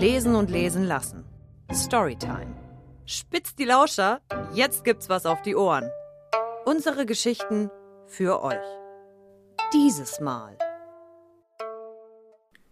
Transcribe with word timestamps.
Lesen 0.00 0.34
und 0.34 0.50
lesen 0.50 0.84
lassen. 0.84 1.24
Storytime. 1.70 2.56
Spitzt 3.04 3.58
die 3.58 3.66
Lauscher, 3.66 4.22
jetzt 4.54 4.82
gibt's 4.82 5.10
was 5.10 5.26
auf 5.26 5.42
die 5.42 5.54
Ohren. 5.54 5.90
Unsere 6.64 7.04
Geschichten 7.04 7.68
für 8.06 8.42
euch. 8.42 8.56
Dieses 9.74 10.18
Mal. 10.18 10.56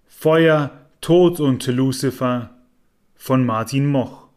Feuer, 0.07 0.71
Tod 1.03 1.39
und 1.39 1.67
Lucifer 1.67 2.49
von 3.15 3.45
Martin 3.45 3.89
Moch. 3.89 4.29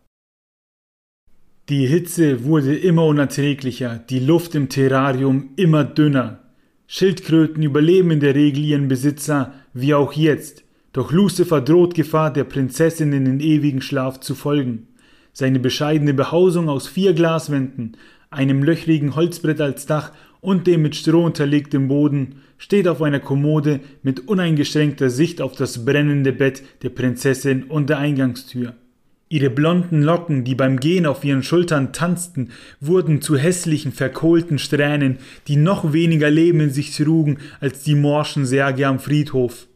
Die 1.69 1.87
Hitze 1.87 2.43
wurde 2.43 2.77
immer 2.77 3.05
unerträglicher, 3.05 3.99
die 3.99 4.19
Luft 4.19 4.53
im 4.53 4.67
Terrarium 4.67 5.51
immer 5.55 5.85
dünner. 5.85 6.39
Schildkröten 6.87 7.63
überleben 7.63 8.11
in 8.11 8.19
der 8.19 8.35
Regel 8.35 8.65
ihren 8.65 8.89
Besitzer, 8.89 9.53
wie 9.71 9.93
auch 9.93 10.11
jetzt, 10.11 10.65
doch 10.93 11.11
Lucifer 11.11 11.61
droht 11.61 11.93
Gefahr, 11.93 12.33
der 12.33 12.43
Prinzessin 12.43 13.13
in 13.13 13.25
den 13.25 13.39
ewigen 13.39 13.81
Schlaf 13.81 14.19
zu 14.19 14.35
folgen. 14.35 14.87
Seine 15.33 15.59
bescheidene 15.59 16.13
Behausung 16.13 16.67
aus 16.67 16.87
vier 16.87 17.13
Glaswänden, 17.13 17.95
einem 18.29 18.63
löchrigen 18.63 19.15
Holzbrett 19.15 19.61
als 19.61 19.85
Dach 19.85 20.11
und 20.41 20.67
dem 20.67 20.81
mit 20.81 20.95
Stroh 20.95 21.23
unterlegten 21.23 21.87
Boden 21.87 22.41
steht 22.57 22.87
auf 22.87 23.01
einer 23.01 23.19
Kommode 23.19 23.79
mit 24.03 24.27
uneingeschränkter 24.27 25.09
Sicht 25.09 25.41
auf 25.41 25.55
das 25.55 25.85
brennende 25.85 26.33
Bett 26.33 26.63
der 26.81 26.89
Prinzessin 26.89 27.63
und 27.63 27.89
der 27.89 27.99
Eingangstür. 27.99 28.75
Ihre 29.29 29.49
blonden 29.49 30.01
Locken, 30.01 30.43
die 30.43 30.55
beim 30.55 30.77
Gehen 30.77 31.05
auf 31.05 31.23
ihren 31.23 31.41
Schultern 31.41 31.93
tanzten, 31.93 32.49
wurden 32.81 33.21
zu 33.21 33.37
hässlichen, 33.37 33.93
verkohlten 33.93 34.59
Strähnen, 34.59 35.19
die 35.47 35.55
noch 35.55 35.93
weniger 35.93 36.29
Leben 36.29 36.59
in 36.59 36.69
sich 36.69 36.95
trugen 36.95 37.37
als 37.61 37.83
die 37.83 37.95
morschen 37.95 38.45
Särge 38.45 38.87
am 38.87 38.99
Friedhof. 38.99 39.67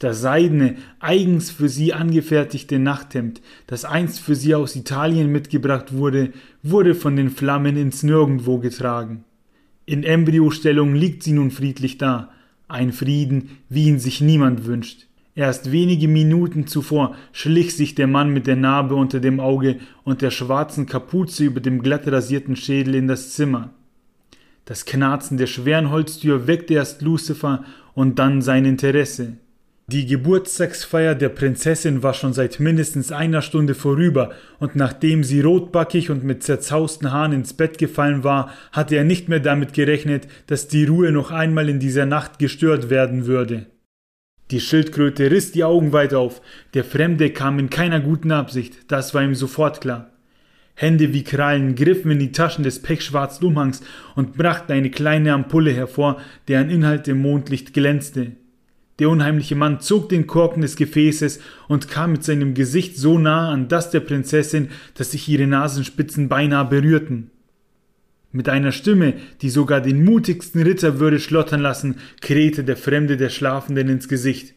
Das 0.00 0.22
seidene, 0.22 0.76
eigens 0.98 1.50
für 1.50 1.68
sie 1.68 1.92
angefertigte 1.92 2.78
Nachthemd, 2.78 3.42
das 3.66 3.84
einst 3.84 4.20
für 4.20 4.34
sie 4.34 4.54
aus 4.54 4.74
Italien 4.74 5.30
mitgebracht 5.30 5.92
wurde, 5.92 6.32
wurde 6.62 6.94
von 6.94 7.16
den 7.16 7.28
Flammen 7.28 7.76
ins 7.76 8.02
Nirgendwo 8.02 8.58
getragen. 8.58 9.24
In 9.84 10.02
Embryostellung 10.02 10.94
liegt 10.94 11.22
sie 11.22 11.32
nun 11.32 11.50
friedlich 11.50 11.98
da, 11.98 12.30
ein 12.66 12.92
Frieden, 12.92 13.58
wie 13.68 13.88
ihn 13.88 13.98
sich 13.98 14.22
niemand 14.22 14.64
wünscht. 14.64 15.06
Erst 15.34 15.70
wenige 15.70 16.08
Minuten 16.08 16.66
zuvor 16.66 17.14
schlich 17.32 17.76
sich 17.76 17.94
der 17.94 18.06
Mann 18.06 18.32
mit 18.32 18.46
der 18.46 18.56
Narbe 18.56 18.94
unter 18.94 19.20
dem 19.20 19.38
Auge 19.38 19.80
und 20.02 20.22
der 20.22 20.30
schwarzen 20.30 20.86
Kapuze 20.86 21.44
über 21.44 21.60
dem 21.60 21.82
glatt 21.82 22.08
rasierten 22.08 22.56
Schädel 22.56 22.94
in 22.94 23.06
das 23.06 23.34
Zimmer. 23.34 23.74
Das 24.64 24.86
Knarzen 24.86 25.36
der 25.36 25.46
schweren 25.46 25.90
Holztür 25.90 26.46
weckte 26.46 26.72
erst 26.72 27.02
Lucifer 27.02 27.64
und 27.92 28.18
dann 28.18 28.40
sein 28.40 28.64
Interesse. 28.64 29.36
Die 29.92 30.06
Geburtstagsfeier 30.06 31.16
der 31.16 31.30
Prinzessin 31.30 32.04
war 32.04 32.14
schon 32.14 32.32
seit 32.32 32.60
mindestens 32.60 33.10
einer 33.10 33.42
Stunde 33.42 33.74
vorüber, 33.74 34.30
und 34.60 34.76
nachdem 34.76 35.24
sie 35.24 35.40
rotbackig 35.40 36.10
und 36.10 36.22
mit 36.22 36.44
zerzausten 36.44 37.10
Haaren 37.10 37.32
ins 37.32 37.54
Bett 37.54 37.76
gefallen 37.76 38.22
war, 38.22 38.54
hatte 38.70 38.94
er 38.94 39.02
nicht 39.02 39.28
mehr 39.28 39.40
damit 39.40 39.72
gerechnet, 39.72 40.28
dass 40.46 40.68
die 40.68 40.84
Ruhe 40.84 41.10
noch 41.10 41.32
einmal 41.32 41.68
in 41.68 41.80
dieser 41.80 42.06
Nacht 42.06 42.38
gestört 42.38 42.88
werden 42.88 43.26
würde. 43.26 43.66
Die 44.52 44.60
Schildkröte 44.60 45.28
riss 45.28 45.50
die 45.50 45.64
Augen 45.64 45.92
weit 45.92 46.14
auf, 46.14 46.40
der 46.74 46.84
Fremde 46.84 47.30
kam 47.30 47.58
in 47.58 47.68
keiner 47.68 47.98
guten 47.98 48.30
Absicht, 48.30 48.92
das 48.92 49.12
war 49.12 49.24
ihm 49.24 49.34
sofort 49.34 49.80
klar. 49.80 50.12
Hände 50.76 51.12
wie 51.12 51.24
Krallen 51.24 51.74
griffen 51.74 52.12
in 52.12 52.20
die 52.20 52.30
Taschen 52.30 52.62
des 52.62 52.80
pechschwarzen 52.80 53.44
Umhangs 53.44 53.82
und 54.14 54.36
brachten 54.36 54.70
eine 54.70 54.90
kleine 54.90 55.32
Ampulle 55.32 55.72
hervor, 55.72 56.20
deren 56.46 56.70
Inhalt 56.70 57.08
im 57.08 57.20
Mondlicht 57.20 57.74
glänzte. 57.74 58.36
Der 59.00 59.08
unheimliche 59.08 59.56
Mann 59.56 59.80
zog 59.80 60.10
den 60.10 60.26
Korken 60.26 60.60
des 60.60 60.76
Gefäßes 60.76 61.40
und 61.68 61.88
kam 61.88 62.12
mit 62.12 62.22
seinem 62.22 62.52
Gesicht 62.52 62.98
so 62.98 63.18
nah 63.18 63.50
an 63.50 63.68
das 63.68 63.90
der 63.90 64.00
Prinzessin, 64.00 64.68
dass 64.94 65.12
sich 65.12 65.26
ihre 65.26 65.46
Nasenspitzen 65.46 66.28
beinahe 66.28 66.66
berührten. 66.66 67.30
Mit 68.30 68.50
einer 68.50 68.72
Stimme, 68.72 69.14
die 69.40 69.48
sogar 69.48 69.80
den 69.80 70.04
mutigsten 70.04 70.62
Ritter 70.62 71.00
würde 71.00 71.18
schlottern 71.18 71.60
lassen, 71.60 71.96
krähte 72.20 72.62
der 72.62 72.76
Fremde 72.76 73.16
der 73.16 73.30
Schlafenden 73.30 73.88
ins 73.88 74.06
Gesicht. 74.06 74.54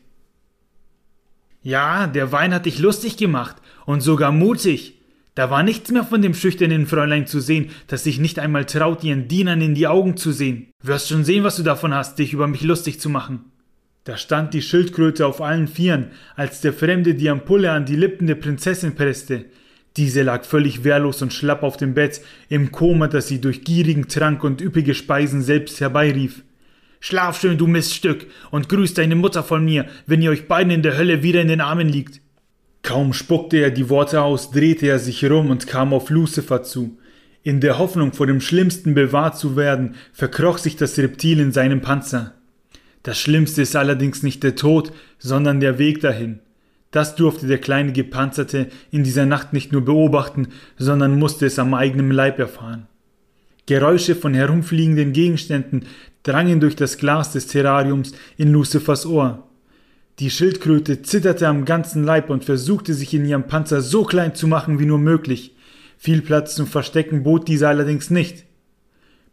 Ja, 1.64 2.06
der 2.06 2.34
Wein 2.34 2.54
hat 2.54 2.66
dich 2.66 2.80
lustig 2.80 3.16
gemacht 3.16 3.56
und 3.86 4.02
sogar 4.02 4.34
mutig. 4.34 5.00
Da 5.36 5.50
war 5.50 5.64
nichts 5.64 5.90
mehr 5.90 6.04
von 6.04 6.22
dem 6.22 6.34
schüchternen 6.34 6.86
Fräulein 6.86 7.26
zu 7.28 7.40
sehen, 7.40 7.70
das 7.88 8.04
sich 8.04 8.20
nicht 8.20 8.38
einmal 8.38 8.66
traut, 8.66 9.06
ihren 9.06 9.30
Dienern 9.30 9.62
in 9.62 9.74
die 9.74 9.88
Augen 9.88 10.18
zu 10.18 10.34
sehen. 10.34 10.68
Wirst 10.84 11.08
schon 11.08 11.24
sehen, 11.24 11.46
was 11.46 11.56
du 11.56 11.64
davon 11.64 11.94
hast, 11.94 12.20
dich 12.20 12.34
über 12.34 12.48
mich 12.48 12.62
lustig 12.62 13.00
zu 13.00 13.10
machen. 13.10 13.53
Da 14.06 14.18
stand 14.18 14.54
die 14.54 14.62
Schildkröte 14.62 15.26
auf 15.26 15.40
allen 15.40 15.68
Vieren, 15.68 16.08
als 16.36 16.60
der 16.60 16.74
Fremde 16.74 17.16
die 17.16 17.30
Ampulle 17.30 17.72
an 17.72 17.86
die 17.86 17.96
Lippen 17.96 18.28
der 18.28 18.36
Prinzessin 18.36 18.96
presste. 18.96 19.46
Diese 19.96 20.24
lag 20.24 20.44
völlig 20.44 20.84
wehrlos 20.84 21.22
und 21.22 21.32
schlapp 21.32 21.64
auf 21.64 21.78
dem 21.78 21.94
Bett, 21.94 22.20
im 22.50 22.72
Koma, 22.72 23.08
das 23.08 23.28
sie 23.28 23.40
durch 23.40 23.64
gierigen 23.64 24.10
Trank 24.10 24.44
und 24.44 24.60
üppige 24.60 24.94
Speisen 24.94 25.42
selbst 25.42 25.80
herbeirief. 25.80 26.44
Schlaf 27.00 27.40
schön, 27.40 27.58
du 27.58 27.68
Miststück, 27.68 28.28
und 28.52 28.70
grüß 28.70 28.94
deine 28.94 29.16
Mutter 29.16 29.44
von 29.44 29.64
mir, 29.64 29.86
wenn 30.06 30.22
ihr 30.22 30.32
euch 30.32 30.48
beiden 30.48 30.72
in 30.72 30.82
der 30.82 30.98
Hölle 30.98 31.24
wieder 31.24 31.42
in 31.42 31.48
den 31.48 31.62
Armen 31.62 31.88
liegt. 31.88 32.22
Kaum 32.82 33.14
spuckte 33.14 33.58
er 33.58 33.72
die 33.72 33.90
Worte 33.90 34.22
aus, 34.22 34.52
drehte 34.52 34.88
er 34.88 35.00
sich 35.00 35.24
rum 35.30 35.50
und 35.50 35.68
kam 35.68 35.94
auf 35.94 36.10
Lucifer 36.10 36.64
zu. 36.64 36.98
In 37.42 37.62
der 37.62 37.78
Hoffnung, 37.78 38.12
vor 38.12 38.28
dem 38.28 38.42
Schlimmsten 38.42 38.94
bewahrt 38.94 39.38
zu 39.38 39.56
werden, 39.56 39.96
verkroch 40.12 40.58
sich 40.58 40.76
das 40.76 40.98
Reptil 40.98 41.40
in 41.40 41.54
seinem 41.54 41.82
Panzer. 41.82 42.34
Das 43.04 43.20
Schlimmste 43.20 43.62
ist 43.62 43.76
allerdings 43.76 44.24
nicht 44.24 44.44
der 44.44 44.56
Tod, 44.56 44.92
sondern 45.20 45.60
der 45.60 45.78
Weg 45.78 46.00
dahin. 46.02 46.40
Das 46.92 47.16
durfte 47.16 47.48
der 47.48 47.58
kleine 47.58 47.92
Gepanzerte 47.92 48.68
in 48.92 49.04
dieser 49.04 49.26
Nacht 49.26 49.52
nicht 49.52 49.72
nur 49.72 49.84
beobachten, 49.84 50.50
sondern 50.78 51.20
musste 51.20 51.46
es 51.46 51.60
am 51.60 51.74
eigenen 51.74 52.12
Leib 52.12 52.40
erfahren. 52.40 52.88
Geräusche 53.66 54.16
von 54.16 54.34
herumfliegenden 54.34 55.12
Gegenständen 55.12 55.86
drangen 56.24 56.60
durch 56.60 56.76
das 56.76 56.98
Glas 56.98 57.34
des 57.34 57.48
Terrariums 57.48 58.14
in 58.38 58.52
Lucifers 58.52 59.06
Ohr. 59.06 59.48
Die 60.20 60.30
Schildkröte 60.30 61.02
zitterte 61.02 61.48
am 61.48 61.66
ganzen 61.66 62.04
Leib 62.04 62.30
und 62.30 62.46
versuchte 62.46 62.94
sich 62.94 63.14
in 63.14 63.26
ihrem 63.26 63.48
Panzer 63.48 63.82
so 63.82 64.04
klein 64.04 64.36
zu 64.36 64.48
machen 64.48 64.80
wie 64.80 64.86
nur 64.86 65.00
möglich. 65.00 65.56
Viel 65.98 66.22
Platz 66.22 66.56
zum 66.56 66.68
Verstecken 66.68 67.24
bot 67.24 67.48
diese 67.48 67.68
allerdings 67.68 68.10
nicht. 68.10 68.46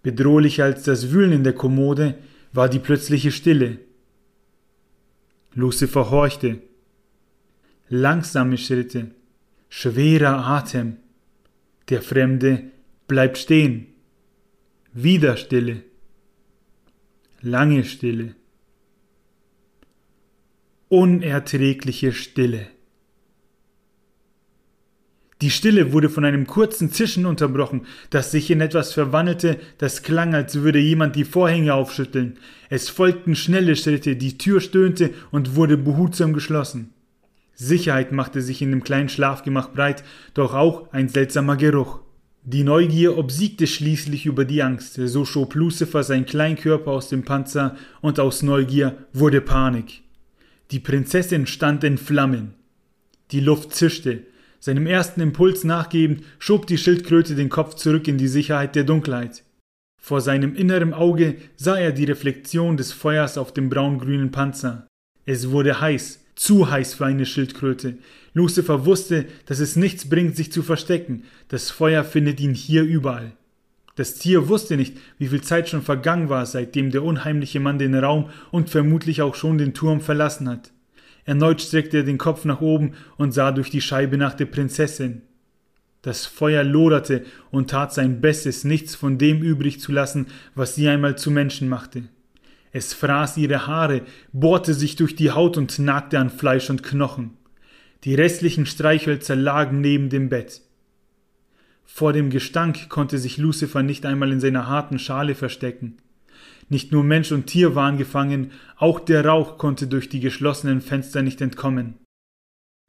Bedrohlicher 0.03 0.65
als 0.65 0.85
das 0.85 1.13
Wühlen 1.13 1.33
in 1.33 1.45
der 1.45 1.53
Kommode 1.53 2.15
war 2.53 2.69
die 2.69 2.79
plötzliche 2.79 3.31
Stille. 3.31 3.79
Lucifer 5.55 6.11
horchte. 6.11 6.63
Langsame 7.89 8.57
Schritte, 8.59 9.11
schwerer 9.69 10.47
Atem. 10.47 10.97
Der 11.89 12.03
Fremde 12.03 12.71
bleibt 13.09 13.39
stehen. 13.39 13.89
Wieder 14.93 15.37
Stille. 15.37 15.83
Lange 17.41 17.85
Stille. 17.85 18.37
Unerträgliche 20.89 22.13
Stille. 22.13 22.69
Die 25.41 25.51
Stille 25.51 25.93
wurde 25.93 26.11
von 26.11 26.25
einem 26.27 26.47
kurzen 26.47 26.93
Zischen 26.93 27.25
unterbrochen, 27.25 27.87
das 28.11 28.31
sich 28.31 28.51
in 28.51 28.61
etwas 28.61 28.93
verwandelte, 28.93 29.57
das 29.79 30.03
klang, 30.03 30.35
als 30.35 30.57
würde 30.57 30.79
jemand 30.79 31.17
die 31.17 31.25
Vorhänge 31.25 31.73
aufschütteln. 31.73 32.37
Es 32.69 32.91
folgten 32.91 33.35
schnelle 33.35 33.75
Schritte, 33.75 34.17
die 34.17 34.37
Tür 34.37 34.61
stöhnte 34.61 35.11
und 35.31 35.57
wurde 35.57 35.79
behutsam 35.79 36.35
geschlossen. 36.35 36.93
Sicherheit 37.55 38.13
machte 38.13 38.43
sich 38.43 38.61
in 38.61 38.71
dem 38.71 38.85
kleinen 38.85 39.09
Schlafgemach 39.09 39.71
breit, 39.73 40.05
doch 40.35 40.55
auch 40.55 40.93
ein 40.93 41.09
seltsamer 41.09 41.57
Geruch. 41.57 42.01
Die 42.43 42.65
Neugier 42.65 43.19
obsiegte 43.19 43.67
schließlich 43.67 44.27
über 44.27 44.45
die 44.45 44.63
Angst, 44.63 44.95
so 44.95 45.25
schob 45.25 45.55
Lucifer 45.55 46.03
sein 46.03 46.25
Kleinkörper 46.25 46.91
aus 46.91 47.09
dem 47.09 47.23
Panzer, 47.23 47.77
und 48.01 48.19
aus 48.19 48.43
Neugier 48.43 48.97
wurde 49.13 49.41
Panik. 49.41 50.03
Die 50.71 50.81
Prinzessin 50.81 51.47
stand 51.47 51.85
in 51.85 51.99
Flammen. 51.99 52.55
Die 53.31 53.41
Luft 53.41 53.75
zischte, 53.75 54.23
seinem 54.61 54.87
ersten 54.87 55.21
Impuls 55.21 55.65
nachgebend, 55.65 56.23
schob 56.39 56.67
die 56.67 56.79
Schildkröte 56.79 57.35
den 57.35 57.49
Kopf 57.49 57.75
zurück 57.75 58.07
in 58.07 58.19
die 58.19 58.29
Sicherheit 58.29 58.77
der 58.77 58.85
Dunkelheit. 58.85 59.43
Vor 60.01 60.21
seinem 60.21 60.55
inneren 60.55 60.95
Auge 60.95 61.37
sah 61.57 61.77
er 61.77 61.93
die 61.93 62.05
Reflexion 62.05 62.77
des 62.77 62.93
Feuers 62.93 63.37
auf 63.37 63.53
dem 63.53 63.69
braungrünen 63.69 64.31
Panzer. 64.31 64.87
Es 65.27 65.51
wurde 65.51 65.81
heiß, 65.81 66.21
zu 66.37 66.71
heiß 66.71 66.95
für 66.95 67.07
eine 67.07 67.27
Schildkröte. 67.27 67.99
Lucifer 68.33 68.87
wusste, 68.87 69.27
dass 69.47 69.61
es 69.61 69.77
nichts 69.77 70.09
bringt, 70.09 70.37
sich 70.37 70.53
zu 70.53 70.63
verstecken. 70.63 71.25
Das 71.49 71.71
Feuer 71.71 72.05
findet 72.05 72.41
ihn 72.41 72.55
hier 72.55 72.83
überall. 72.83 73.33
Das 73.97 74.15
Tier 74.15 74.49
wusste 74.49 74.77
nicht, 74.77 74.97
wie 75.19 75.29
viel 75.29 75.43
Zeit 75.43 75.69
schon 75.69 75.83
vergangen 75.83 76.31
war, 76.31 76.47
seitdem 76.47 76.91
der 76.91 77.03
unheimliche 77.03 77.61
Mann 77.61 77.79
den 77.79 77.95
Raum 77.95 78.31
und 78.51 78.71
vermutlich 78.71 79.21
auch 79.21 79.35
schon 79.35 79.59
den 79.59 79.75
Turm 79.75 80.01
verlassen 80.01 80.49
hat. 80.49 80.73
Erneut 81.31 81.63
streckte 81.63 81.99
er 81.99 82.03
den 82.03 82.19
Kopf 82.19 82.45
nach 82.45 82.61
oben 82.61 82.95
und 83.17 83.31
sah 83.31 83.53
durch 83.53 83.71
die 83.71 83.81
Scheibe 83.81 84.19
nach 84.19 84.35
der 84.35 84.47
Prinzessin. 84.47 85.23
Das 86.03 86.27
Feuer 86.27 86.65
loderte 86.65 87.25
und 87.53 87.71
tat 87.71 87.95
sein 87.95 88.21
Bestes, 88.21 88.65
nichts 88.65 88.97
von 88.97 89.17
dem 89.17 89.41
übrig 89.41 89.79
zu 89.79 89.93
lassen, 89.93 90.27
was 90.57 90.75
sie 90.75 90.89
einmal 90.89 91.17
zu 91.17 91.31
Menschen 91.31 91.69
machte. 91.69 92.03
Es 92.73 92.95
fraß 92.95 93.37
ihre 93.37 93.69
Haare, 93.69 94.03
bohrte 94.33 94.75
sich 94.75 94.97
durch 94.97 95.15
die 95.15 95.31
Haut 95.31 95.57
und 95.57 95.79
nagte 95.79 96.19
an 96.19 96.31
Fleisch 96.31 96.69
und 96.69 96.83
Knochen. 96.83 97.37
Die 98.03 98.17
restlichen 98.17 98.67
Streichhölzer 98.67 99.37
lagen 99.37 99.81
neben 99.81 100.09
dem 100.09 100.31
Bett. 100.31 100.63
Vor 101.85 102.13
dem 102.13 102.31
Gestank 102.31 102.89
konnte 102.89 103.19
sich 103.19 103.39
Lucifer 103.39 103.85
nicht 103.85 104.05
einmal 104.05 104.33
in 104.33 104.41
seiner 104.41 104.67
harten 104.67 104.99
Schale 104.99 105.37
verstecken. 105.37 105.99
Nicht 106.71 106.93
nur 106.93 107.03
Mensch 107.03 107.33
und 107.33 107.47
Tier 107.47 107.75
waren 107.75 107.99
gefangen, 107.99 108.53
auch 108.77 109.01
der 109.01 109.27
Rauch 109.27 109.59
konnte 109.59 109.89
durch 109.89 110.09
die 110.09 110.21
geschlossenen 110.21 110.81
Fenster 110.81 111.21
nicht 111.21 111.41
entkommen. 111.41 111.99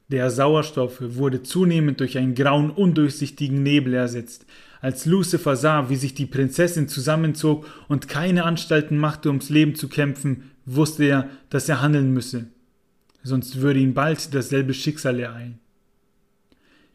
Der 0.08 0.30
Sauerstoff 0.30 0.98
wurde 1.00 1.42
zunehmend 1.42 1.98
durch 1.98 2.16
einen 2.16 2.36
grauen, 2.36 2.70
undurchsichtigen 2.70 3.62
Nebel 3.62 3.94
ersetzt. 3.94 4.46
Als 4.80 5.04
Lucifer 5.04 5.56
sah, 5.56 5.90
wie 5.90 5.96
sich 5.96 6.14
die 6.14 6.26
Prinzessin 6.26 6.86
zusammenzog 6.86 7.66
und 7.88 8.08
keine 8.08 8.44
Anstalten 8.44 8.98
machte, 8.98 9.28
ums 9.28 9.50
Leben 9.50 9.74
zu 9.74 9.88
kämpfen, 9.88 10.50
wusste 10.64 11.04
er, 11.04 11.30
dass 11.50 11.68
er 11.68 11.82
handeln 11.82 12.12
müsse. 12.12 12.46
Sonst 13.24 13.60
würde 13.60 13.80
ihn 13.80 13.94
bald 13.94 14.32
dasselbe 14.32 14.74
Schicksal 14.74 15.18
ereilen. 15.18 15.58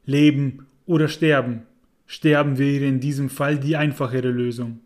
Leben 0.06 0.68
oder 0.86 1.10
sterben. 1.10 1.64
Sterben 2.06 2.58
wäre 2.58 2.86
in 2.86 3.02
diesem 3.02 3.30
Fall 3.30 3.58
die 3.58 3.76
einfachere 3.76 4.30
Lösung. 4.30 4.80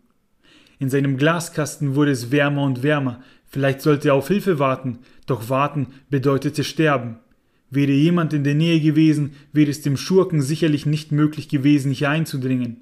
In 0.82 0.90
seinem 0.90 1.16
Glaskasten 1.16 1.94
wurde 1.94 2.10
es 2.10 2.32
wärmer 2.32 2.64
und 2.64 2.82
wärmer. 2.82 3.22
Vielleicht 3.46 3.82
sollte 3.82 4.08
er 4.08 4.14
auf 4.14 4.26
Hilfe 4.26 4.58
warten, 4.58 4.98
doch 5.26 5.48
warten 5.48 5.86
bedeutete 6.10 6.64
sterben. 6.64 7.20
Wäre 7.70 7.92
jemand 7.92 8.32
in 8.32 8.42
der 8.42 8.56
Nähe 8.56 8.80
gewesen, 8.80 9.34
wäre 9.52 9.70
es 9.70 9.82
dem 9.82 9.96
Schurken 9.96 10.42
sicherlich 10.42 10.84
nicht 10.84 11.12
möglich 11.12 11.48
gewesen, 11.48 11.92
hier 11.92 12.10
einzudringen. 12.10 12.78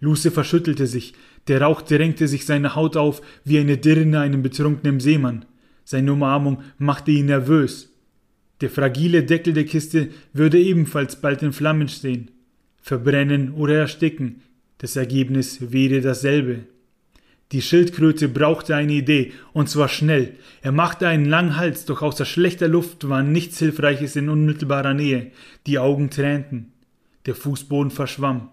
Lucifer 0.00 0.44
schüttelte 0.44 0.86
sich, 0.86 1.14
der 1.48 1.62
Rauch 1.62 1.80
drängte 1.80 2.28
sich 2.28 2.44
seine 2.44 2.74
Haut 2.74 2.98
auf 2.98 3.22
wie 3.42 3.58
eine 3.58 3.78
Dirne 3.78 4.20
einem 4.20 4.42
betrunkenen 4.42 5.00
Seemann. 5.00 5.46
Seine 5.84 6.12
Umarmung 6.12 6.58
machte 6.76 7.10
ihn 7.10 7.24
nervös. 7.24 7.90
Der 8.60 8.68
fragile 8.68 9.22
Deckel 9.22 9.54
der 9.54 9.64
Kiste 9.64 10.10
würde 10.34 10.60
ebenfalls 10.60 11.22
bald 11.22 11.42
in 11.42 11.54
Flammen 11.54 11.88
stehen. 11.88 12.32
Verbrennen 12.82 13.52
oder 13.52 13.76
ersticken, 13.76 14.42
das 14.76 14.94
Ergebnis 14.96 15.72
wäre 15.72 16.02
dasselbe. 16.02 16.66
Die 17.52 17.62
Schildkröte 17.62 18.28
brauchte 18.28 18.76
eine 18.76 18.92
Idee, 18.92 19.32
und 19.52 19.68
zwar 19.68 19.88
schnell. 19.88 20.36
Er 20.62 20.70
machte 20.70 21.08
einen 21.08 21.24
langen 21.24 21.56
Hals, 21.56 21.84
doch 21.84 22.00
außer 22.00 22.24
schlechter 22.24 22.68
Luft 22.68 23.08
war 23.08 23.24
nichts 23.24 23.58
Hilfreiches 23.58 24.14
in 24.14 24.28
unmittelbarer 24.28 24.94
Nähe. 24.94 25.32
Die 25.66 25.78
Augen 25.78 26.10
tränten. 26.10 26.72
Der 27.26 27.34
Fußboden 27.34 27.90
verschwamm. 27.90 28.50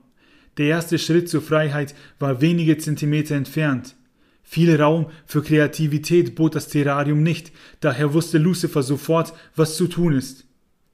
Der 0.58 0.68
erste 0.68 0.98
Schritt 0.98 1.30
zur 1.30 1.44
Freiheit 1.44 1.94
war 2.18 2.42
wenige 2.42 2.80
Zentimeter 2.80 3.36
entfernt. 3.36 3.96
Viel 4.42 4.76
Raum 4.82 5.08
für 5.26 5.44
Kreativität 5.44 6.34
bot 6.34 6.56
das 6.56 6.70
Terrarium 6.70 7.22
nicht, 7.22 7.52
daher 7.82 8.14
wusste 8.14 8.40
Lucifer 8.40 8.82
sofort, 8.82 9.34
was 9.56 9.76
zu 9.76 9.88
tun 9.88 10.14
ist. 10.14 10.46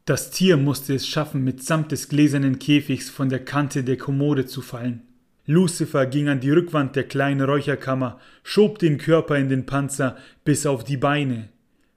Das 0.05 0.31
Tier 0.31 0.57
musste 0.57 0.95
es 0.95 1.07
schaffen, 1.07 1.45
mitsamt 1.45 1.93
des 1.93 2.09
gläsernen 2.09 2.59
Käfigs 2.59 3.09
von 3.09 3.29
der 3.29 3.45
Kante 3.45 3.85
der 3.85 3.95
Kommode 3.95 4.45
zu 4.45 4.61
fallen. 4.61 5.03
Lucifer 5.45 6.05
ging 6.05 6.29
an 6.29 6.39
die 6.39 6.51
Rückwand 6.51 6.95
der 6.95 7.03
kleinen 7.03 7.41
Räucherkammer, 7.41 8.19
schob 8.43 8.79
den 8.79 8.97
Körper 8.97 9.37
in 9.37 9.49
den 9.49 9.65
Panzer 9.65 10.15
bis 10.45 10.65
auf 10.65 10.85
die 10.85 10.97
Beine. 10.97 11.49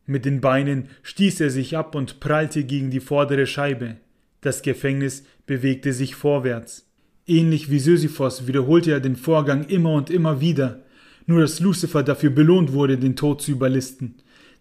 Mit 0.04 0.24
den 0.24 0.40
Beinen 0.40 0.88
stieß 1.02 1.40
er 1.40 1.50
sich 1.50 1.76
ab 1.76 1.94
und 1.94 2.18
prallte 2.18 2.64
gegen 2.64 2.90
die 2.90 3.00
vordere 3.00 3.46
Scheibe. 3.46 3.96
Das 4.40 4.62
Gefängnis 4.62 5.24
bewegte 5.46 5.92
sich 5.92 6.16
vorwärts. 6.16 6.88
Ähnlich 7.26 7.70
wie 7.70 7.78
Sisyphos 7.78 8.46
wiederholte 8.46 8.92
er 8.92 9.00
den 9.00 9.16
Vorgang 9.16 9.64
immer 9.64 9.92
und 9.92 10.10
immer 10.10 10.40
wieder, 10.40 10.82
nur 11.26 11.40
dass 11.40 11.60
Lucifer 11.60 12.02
dafür 12.02 12.30
belohnt 12.30 12.72
wurde, 12.72 12.98
den 12.98 13.16
Tod 13.16 13.42
zu 13.42 13.52
überlisten. 13.52 14.16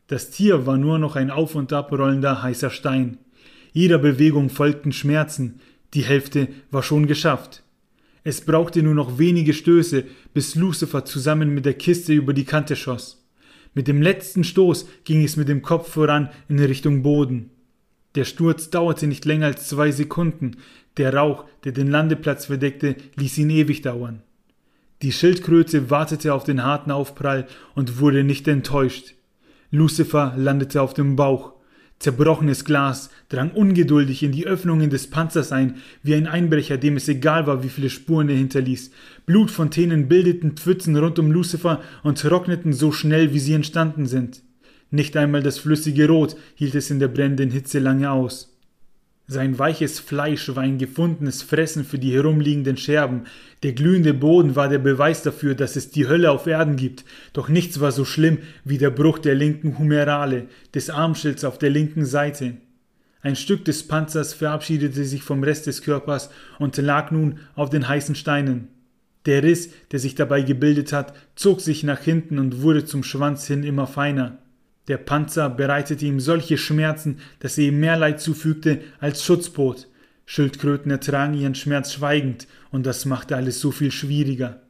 Das 0.08 0.30
Tier 0.30 0.68
war 0.68 0.78
nur 0.78 1.00
noch 1.00 1.16
ein 1.16 1.32
auf 1.32 1.56
und 1.56 1.74
ab 1.74 1.92
rollender 1.92 2.44
heißer 2.44 2.70
Stein. 2.70 3.18
Jeder 3.74 3.98
Bewegung 3.98 4.50
folgten 4.50 4.92
Schmerzen, 4.92 5.60
die 5.94 6.04
Hälfte 6.04 6.48
war 6.72 6.82
schon 6.82 7.08
geschafft. 7.08 7.64
Es 8.28 8.42
brauchte 8.42 8.82
nur 8.82 8.96
noch 8.96 9.20
wenige 9.20 9.54
Stöße, 9.54 10.04
bis 10.34 10.56
Lucifer 10.56 11.06
zusammen 11.06 11.54
mit 11.54 11.64
der 11.64 11.76
Kiste 11.76 12.12
über 12.12 12.34
die 12.34 12.44
Kante 12.44 12.76
schoss. 12.76 13.24
Mit 13.76 13.88
dem 13.88 14.02
letzten 14.02 14.44
Stoß 14.44 14.88
ging 15.04 15.24
es 15.24 15.38
mit 15.38 15.48
dem 15.48 15.62
Kopf 15.62 15.92
voran 15.92 16.30
in 16.50 16.58
Richtung 16.58 17.04
Boden. 17.04 17.52
Der 18.16 18.26
Sturz 18.26 18.72
dauerte 18.72 19.06
nicht 19.06 19.26
länger 19.26 19.46
als 19.46 19.68
zwei 19.68 19.92
Sekunden. 19.92 20.58
Der 20.98 21.14
Rauch, 21.14 21.46
der 21.66 21.72
den 21.72 21.92
Landeplatz 21.92 22.48
verdeckte, 22.48 22.96
ließ 23.16 23.38
ihn 23.38 23.52
ewig 23.52 23.84
dauern. 23.84 24.24
Die 25.04 25.12
Schildkröte 25.12 25.92
wartete 25.92 26.34
auf 26.34 26.44
den 26.46 26.64
harten 26.64 26.90
Aufprall 26.90 27.46
und 27.76 28.00
wurde 28.00 28.24
nicht 28.24 28.48
enttäuscht. 28.48 29.14
Lucifer 29.70 30.34
landete 30.36 30.82
auf 30.82 30.96
dem 30.96 31.16
Bauch. 31.16 31.54
Zerbrochenes 32.00 32.66
Glas 32.66 33.10
drang 33.30 33.52
ungeduldig 33.52 34.22
in 34.22 34.32
die 34.32 34.46
Öffnungen 34.46 34.90
des 34.90 35.10
Panzers 35.10 35.52
ein, 35.52 35.76
wie 36.04 36.16
ein 36.16 36.28
Einbrecher, 36.28 36.78
dem 36.78 36.98
es 36.98 37.08
egal 37.08 37.48
war, 37.48 37.64
wie 37.64 37.70
viele 37.70 37.90
Spuren 37.90 38.30
er 38.30 38.36
hinterließ. 38.36 38.92
Blutfontänen 39.26 40.08
bildeten 40.08 40.58
Pfützen 40.58 40.96
rund 40.98 41.20
um 41.20 41.32
Lucifer 41.32 41.82
und 42.04 42.20
trockneten 42.20 42.74
so 42.74 42.92
schnell, 42.92 43.34
wie 43.34 43.40
sie 43.40 43.54
entstanden 43.54 44.06
sind. 44.06 44.42
Nicht 44.92 45.18
einmal 45.18 45.42
das 45.42 45.58
flüssige 45.58 46.08
Rot 46.08 46.36
hielt 46.56 46.76
es 46.76 46.92
in 46.92 47.00
der 47.00 47.08
brennenden 47.08 47.50
Hitze 47.50 47.80
lange 47.80 48.12
aus. 48.12 48.55
Sein 49.28 49.58
weiches 49.58 50.00
Fleisch 50.00 50.56
war 50.56 50.62
ein 50.62 50.78
gefundenes 50.78 51.42
Fressen 51.42 51.84
für 51.84 51.98
die 51.98 52.14
herumliegenden 52.14 52.78
Scherben. 52.78 53.24
Der 53.64 53.74
glühende 53.74 54.14
Boden 54.14 54.56
war 54.56 54.70
der 54.70 54.78
Beweis 54.78 55.24
dafür, 55.24 55.56
dass 55.56 55.76
es 55.76 55.90
die 55.90 56.08
Hölle 56.08 56.30
auf 56.30 56.46
Erden 56.46 56.76
gibt. 56.76 57.06
Doch 57.34 57.50
nichts 57.50 57.80
war 57.80 57.92
so 57.92 58.06
schlimm 58.06 58.38
wie 58.64 58.78
der 58.78 58.92
Bruch 58.92 59.18
der 59.18 59.34
linken 59.34 59.80
Humerale, 59.80 60.46
des 60.76 60.92
Armschilds 60.92 61.44
auf 61.44 61.58
der 61.58 61.72
linken 61.72 62.06
Seite. 62.06 62.58
Ein 63.24 63.36
Stück 63.36 63.66
des 63.66 63.88
Panzers 63.88 64.36
verabschiedete 64.36 65.04
sich 65.04 65.24
vom 65.24 65.42
Rest 65.42 65.66
des 65.66 65.82
Körpers 65.82 66.30
und 66.60 66.78
lag 66.78 67.10
nun 67.10 67.40
auf 67.56 67.72
den 67.72 67.88
heißen 67.88 68.14
Steinen. 68.14 68.68
Der 69.26 69.42
Riss, 69.42 69.72
der 69.92 69.98
sich 69.98 70.14
dabei 70.14 70.44
gebildet 70.44 70.94
hat, 70.94 71.16
zog 71.34 71.62
sich 71.62 71.82
nach 71.82 72.02
hinten 72.02 72.38
und 72.38 72.62
wurde 72.62 72.86
zum 72.86 73.02
Schwanz 73.02 73.48
hin 73.48 73.64
immer 73.64 73.88
feiner. 73.88 74.38
Der 74.88 74.98
Panzer 74.98 75.50
bereitete 75.50 76.06
ihm 76.06 76.20
solche 76.20 76.58
Schmerzen, 76.58 77.18
dass 77.40 77.58
er 77.58 77.66
ihm 77.66 77.80
mehr 77.80 77.98
Leid 77.98 78.22
zufügte 78.22 78.82
als 79.00 79.24
Schutz 79.24 79.50
bot. 79.50 79.88
Schildkröten 80.26 80.92
ertragen 80.92 81.34
ihren 81.34 81.56
Schmerz 81.56 81.94
schweigend, 81.94 82.48
und 82.72 82.86
das 82.86 83.06
machte 83.06 83.36
alles 83.36 83.60
so 83.60 83.72
viel 83.72 83.92
schwieriger. 83.92 84.62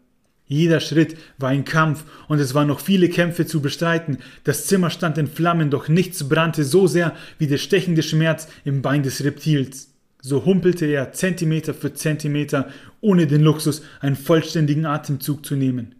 Jeder 0.48 0.80
Schritt 0.80 1.18
war 1.38 1.50
ein 1.50 1.66
Kampf, 1.66 2.06
und 2.28 2.40
es 2.40 2.54
waren 2.54 2.68
noch 2.68 2.80
viele 2.80 3.10
Kämpfe 3.10 3.46
zu 3.46 3.62
bestreiten. 3.62 4.20
Das 4.44 4.68
Zimmer 4.68 4.90
stand 4.90 5.18
in 5.18 5.28
Flammen, 5.28 5.70
doch 5.70 5.88
nichts 5.88 6.30
brannte 6.30 6.64
so 6.64 6.88
sehr 6.88 7.16
wie 7.40 7.48
der 7.48 7.58
stechende 7.58 8.04
Schmerz 8.04 8.48
im 8.64 8.82
Bein 8.82 9.04
des 9.04 9.24
Reptils. 9.24 9.92
So 10.22 10.46
humpelte 10.46 10.86
er 10.86 11.14
Zentimeter 11.14 11.74
für 11.74 11.94
Zentimeter, 11.94 12.70
ohne 13.02 13.28
den 13.28 13.42
Luxus, 13.42 13.84
einen 14.02 14.16
vollständigen 14.16 14.86
Atemzug 14.86 15.46
zu 15.46 15.56
nehmen. 15.56 15.96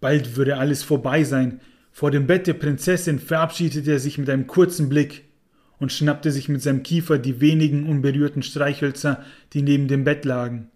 Bald 0.00 0.36
würde 0.36 0.58
alles 0.58 0.82
vorbei 0.82 1.24
sein, 1.24 1.60
vor 1.98 2.12
dem 2.12 2.28
Bett 2.28 2.46
der 2.46 2.54
Prinzessin 2.54 3.18
verabschiedete 3.18 3.90
er 3.90 3.98
sich 3.98 4.18
mit 4.18 4.30
einem 4.30 4.46
kurzen 4.46 4.88
Blick 4.88 5.24
und 5.80 5.90
schnappte 5.90 6.30
sich 6.30 6.48
mit 6.48 6.62
seinem 6.62 6.84
Kiefer 6.84 7.18
die 7.18 7.40
wenigen 7.40 7.88
unberührten 7.88 8.44
Streichhölzer, 8.44 9.24
die 9.52 9.62
neben 9.62 9.88
dem 9.88 10.04
Bett 10.04 10.24
lagen. 10.24 10.70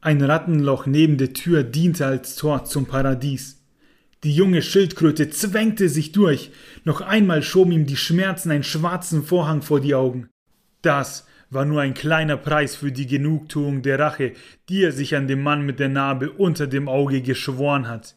Ein 0.00 0.22
Rattenloch 0.22 0.86
neben 0.86 1.18
der 1.18 1.34
Tür 1.34 1.62
diente 1.62 2.06
als 2.06 2.36
Tor 2.36 2.64
zum 2.64 2.86
Paradies. 2.86 3.62
Die 4.24 4.34
junge 4.34 4.62
Schildkröte 4.62 5.28
zwängte 5.28 5.90
sich 5.90 6.12
durch, 6.12 6.50
noch 6.84 7.02
einmal 7.02 7.42
schoben 7.42 7.72
ihm 7.72 7.84
die 7.84 7.98
Schmerzen 7.98 8.50
einen 8.50 8.64
schwarzen 8.64 9.24
Vorhang 9.24 9.60
vor 9.60 9.78
die 9.78 9.94
Augen. 9.94 10.30
Das 10.80 11.26
war 11.50 11.66
nur 11.66 11.82
ein 11.82 11.92
kleiner 11.92 12.38
Preis 12.38 12.76
für 12.76 12.92
die 12.92 13.06
Genugtuung 13.06 13.82
der 13.82 13.98
Rache, 13.98 14.32
die 14.70 14.84
er 14.84 14.92
sich 14.92 15.16
an 15.16 15.28
dem 15.28 15.42
Mann 15.42 15.66
mit 15.66 15.80
der 15.80 15.90
Narbe 15.90 16.30
unter 16.30 16.66
dem 16.66 16.88
Auge 16.88 17.20
geschworen 17.20 17.88
hat. 17.88 18.16